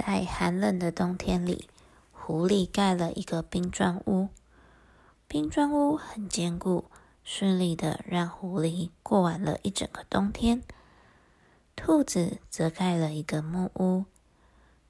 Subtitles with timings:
[0.00, 1.68] 在寒冷的冬天里，
[2.10, 4.30] 狐狸盖了一个冰砖屋。
[5.28, 6.86] 冰砖屋很坚固，
[7.22, 10.62] 顺利的让狐狸过完了一整个冬天。
[11.76, 14.06] 兔子则盖了一个木屋，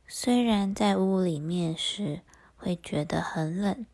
[0.06, 2.20] 虽然在屋里面时
[2.56, 3.84] 会觉得很冷，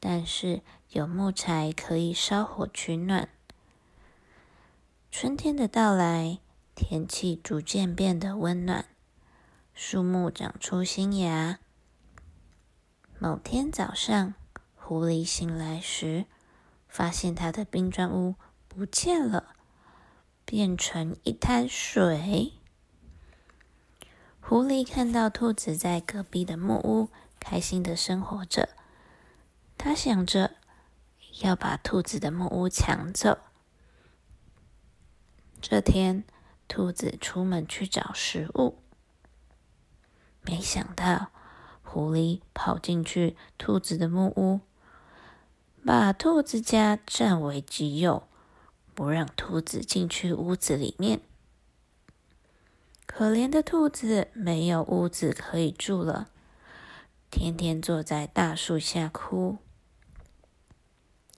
[0.00, 3.28] 但是有木柴可以烧火取暖。
[5.10, 6.38] 春天的到来，
[6.74, 8.86] 天气逐渐变得温暖。
[9.74, 11.58] 树木长出新芽。
[13.18, 14.34] 某天早上，
[14.76, 16.26] 狐狸醒来时，
[16.86, 18.36] 发现它的冰砖屋
[18.68, 19.56] 不见了，
[20.44, 22.52] 变成一滩水。
[24.40, 27.08] 狐狸看到兔子在隔壁的木屋
[27.40, 28.68] 开心的生活着，
[29.76, 30.52] 他想着
[31.42, 33.38] 要把兔子的木屋抢走。
[35.60, 36.22] 这天，
[36.68, 38.83] 兔子出门去找食物。
[40.46, 41.28] 没想到，
[41.82, 44.60] 狐狸跑进去兔子的木屋，
[45.84, 48.28] 把兔子家占为己有，
[48.94, 51.22] 不让兔子进去屋子里面。
[53.06, 56.28] 可怜的兔子没有屋子可以住了，
[57.30, 59.56] 天天坐在大树下哭。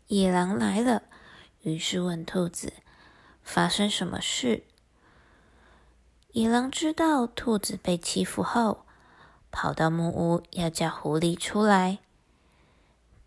[0.09, 1.03] 野狼来了，
[1.63, 2.73] 于是问兔子
[3.45, 4.65] ：“发生什么事？”
[6.33, 8.86] 野狼知道兔子被欺负后。
[9.59, 12.01] 跑到木屋要叫狐狸出来，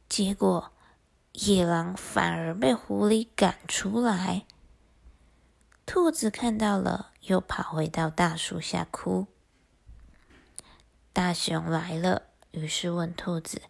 [0.08, 0.72] 结果
[1.32, 4.46] 野狼反而被狐狸赶出来。
[5.88, 9.26] 兔子看到了，又跑回到大树下哭。
[11.12, 13.64] 大熊来了，于是问兔子：“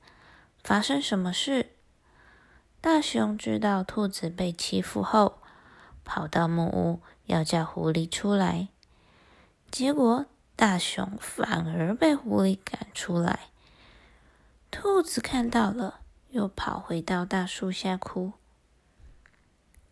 [0.62, 1.72] 发生什么事？”
[2.82, 5.40] 大熊知道兔子被欺负后，
[6.04, 8.68] 跑到木屋要叫狐狸出来，
[9.72, 10.26] 结果。
[10.60, 13.48] 大熊反而被狐狸赶出来，
[14.70, 16.02] 兔子看到了，
[16.32, 18.34] 又跑回到大树下哭。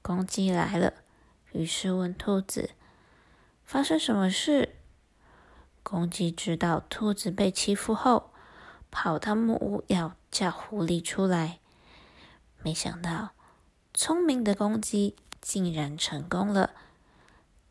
[0.01, 0.91] 公鸡来了，
[1.53, 2.71] 于是问兔子
[3.63, 4.75] ：“发生什么事？”
[5.83, 8.31] 公鸡知道兔子被欺负后，
[8.91, 11.59] 跑到木屋要叫狐狸出来，
[12.61, 13.29] 没想到
[13.93, 16.71] 聪明的公鸡竟然成功了。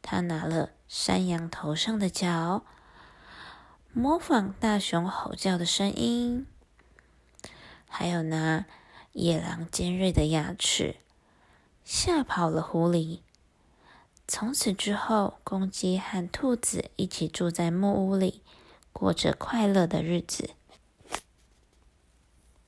[0.01, 2.65] 他拿了山羊头上的角。
[3.99, 6.47] 模仿大熊吼叫的声音，
[7.89, 8.67] 还有那
[9.13, 10.97] 野狼尖锐的牙齿
[11.83, 13.21] 吓跑了狐狸。
[14.29, 18.43] 从此之后，公鸡和兔子一起住在木屋里，
[18.93, 20.51] 过着快乐的日子。